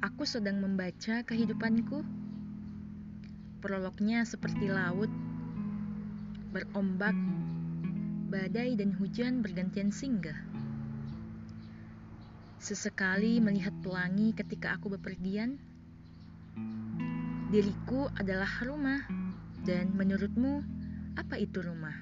Aku 0.00 0.24
sedang 0.24 0.64
membaca 0.64 1.20
kehidupanku. 1.28 2.00
Prolognya 3.60 4.24
seperti 4.24 4.72
laut, 4.72 5.12
berombak, 6.56 7.12
badai 8.32 8.80
dan 8.80 8.96
hujan 8.96 9.44
bergantian 9.44 9.92
singgah. 9.92 10.40
Sesekali 12.56 13.44
melihat 13.44 13.76
pelangi 13.84 14.32
ketika 14.32 14.80
aku 14.80 14.96
bepergian. 14.96 15.60
Diriku 17.52 18.08
adalah 18.16 18.48
rumah, 18.64 19.04
dan 19.68 19.92
menurutmu, 19.92 20.64
apa 21.20 21.36
itu 21.36 21.60
rumah? 21.60 21.96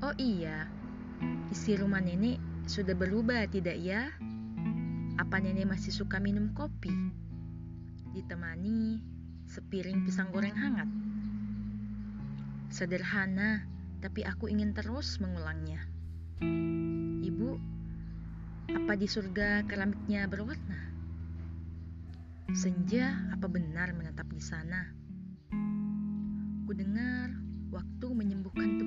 Oh 0.00 0.16
iya, 0.16 0.64
isi 1.52 1.76
rumah 1.76 2.00
nenek 2.00 2.40
sudah 2.64 2.96
berubah, 2.96 3.44
tidak 3.52 3.76
ya? 3.76 4.08
Apa 5.20 5.44
nenek 5.44 5.68
masih 5.68 5.92
suka 5.92 6.16
minum 6.16 6.56
kopi? 6.56 6.92
Ditemani 8.16 8.96
sepiring 9.44 10.08
pisang 10.08 10.32
goreng 10.32 10.56
hangat. 10.56 10.88
Sederhana, 12.72 13.68
tapi 14.00 14.24
aku 14.24 14.48
ingin 14.48 14.72
terus 14.72 15.20
mengulangnya. 15.20 15.84
Ibu, 17.22 17.50
apa 18.72 18.92
di 18.96 19.04
surga 19.04 19.68
keramiknya 19.68 20.24
berwarna? 20.24 20.80
Senja 22.56 23.12
apa 23.36 23.48
benar 23.52 23.92
menetap 23.92 24.32
di 24.32 24.40
sana? 24.40 24.88
Ku 26.64 26.72
dengar 26.72 27.36
waktu 27.68 28.06
menyembuhkan 28.16 28.80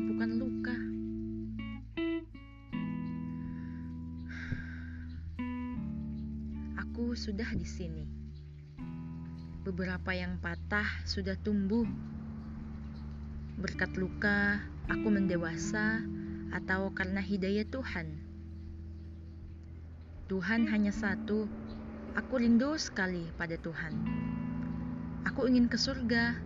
Aku 6.95 7.11
sudah 7.11 7.51
di 7.51 7.67
sini. 7.67 8.07
Beberapa 9.67 10.15
yang 10.15 10.39
patah 10.39 10.87
sudah 11.03 11.35
tumbuh. 11.35 11.83
Berkat 13.59 13.99
luka, 13.99 14.63
aku 14.87 15.11
mendewasa 15.11 15.99
atau 16.55 16.95
karena 16.95 17.19
hidayah 17.19 17.67
Tuhan. 17.67 18.15
Tuhan 20.31 20.71
hanya 20.71 20.95
satu. 20.95 21.51
Aku 22.15 22.39
rindu 22.39 22.79
sekali 22.79 23.27
pada 23.35 23.59
Tuhan. 23.59 23.91
Aku 25.27 25.51
ingin 25.51 25.67
ke 25.67 25.75
surga. 25.75 26.39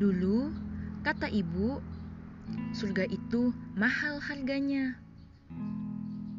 Dulu, 0.00 0.56
kata 1.04 1.28
ibu, 1.28 1.84
surga 2.72 3.04
itu 3.12 3.52
mahal 3.76 4.24
harganya. 4.24 4.96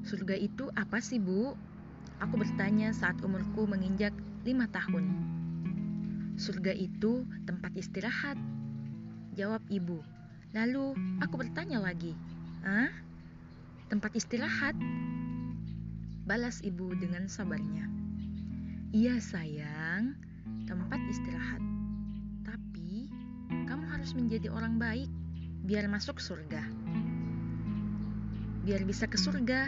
Surga 0.02 0.34
itu 0.42 0.74
apa 0.74 0.98
sih, 1.06 1.22
Bu? 1.22 1.54
Aku 2.24 2.40
bertanya 2.40 2.96
saat 2.96 3.20
umurku 3.20 3.68
menginjak 3.68 4.16
lima 4.48 4.72
tahun. 4.72 5.04
Surga 6.40 6.72
itu 6.72 7.28
tempat 7.44 7.76
istirahat. 7.76 8.40
Jawab 9.36 9.60
ibu. 9.68 10.00
Lalu 10.56 10.96
aku 11.20 11.36
bertanya 11.36 11.84
lagi. 11.84 12.16
Ah? 12.64 12.88
Tempat 13.92 14.16
istirahat? 14.16 14.76
Balas 16.24 16.64
ibu 16.64 16.96
dengan 16.96 17.28
sabarnya. 17.28 17.92
Iya 18.96 19.20
sayang, 19.20 20.16
tempat 20.72 20.98
istirahat. 21.12 21.60
Tapi 22.48 23.12
kamu 23.68 23.86
harus 23.92 24.16
menjadi 24.16 24.48
orang 24.48 24.80
baik 24.80 25.12
biar 25.68 25.92
masuk 25.92 26.24
surga. 26.24 26.64
Biar 28.64 28.88
bisa 28.88 29.04
ke 29.06 29.20
surga. 29.20 29.68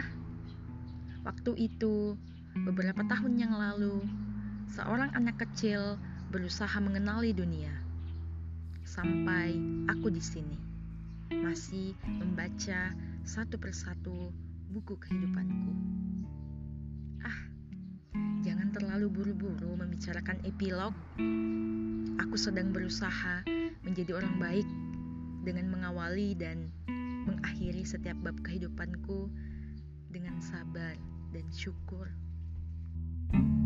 Waktu 1.28 1.52
itu 1.60 2.16
Beberapa 2.66 3.06
tahun 3.06 3.38
yang 3.38 3.54
lalu, 3.54 4.02
seorang 4.74 5.14
anak 5.14 5.38
kecil 5.38 5.94
berusaha 6.34 6.74
mengenali 6.82 7.30
dunia. 7.30 7.70
Sampai 8.82 9.54
aku 9.86 10.10
di 10.10 10.18
sini, 10.18 10.58
masih 11.30 11.94
membaca 12.08 12.96
satu 13.22 13.60
persatu 13.60 14.34
buku 14.74 14.98
kehidupanku. 14.98 15.72
Ah, 17.22 17.38
jangan 18.42 18.74
terlalu 18.74 19.06
buru-buru 19.12 19.78
membicarakan 19.78 20.42
epilog. 20.42 20.96
Aku 22.18 22.34
sedang 22.34 22.74
berusaha 22.74 23.46
menjadi 23.86 24.18
orang 24.18 24.34
baik 24.42 24.68
dengan 25.46 25.70
mengawali 25.70 26.34
dan 26.34 26.72
mengakhiri 27.28 27.84
setiap 27.86 28.18
bab 28.24 28.34
kehidupanku 28.42 29.30
dengan 30.10 30.40
sabar 30.40 30.96
dan 31.30 31.44
syukur. 31.52 32.08
thank 33.32 33.44
you 33.44 33.57